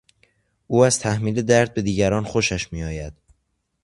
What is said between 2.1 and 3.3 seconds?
خوشش میآید.